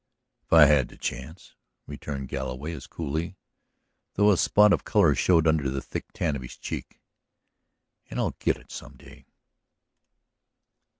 "If 0.41 0.51
I 0.51 0.65
had 0.65 0.87
the 0.87 0.97
chance," 0.97 1.53
returned 1.85 2.27
Galloway 2.29 2.71
as 2.73 2.87
coolly, 2.87 3.37
though 4.15 4.31
a 4.31 4.37
spot 4.39 4.73
of 4.73 4.83
color 4.83 5.13
showed 5.13 5.45
under 5.47 5.69
the 5.69 5.79
thick 5.79 6.11
tan 6.11 6.35
of 6.35 6.41
his 6.41 6.57
cheek. 6.57 6.99
"And 8.09 8.19
I'll 8.19 8.35
get 8.39 8.57
it 8.57 8.71
some 8.71 8.97
day." 8.97 9.27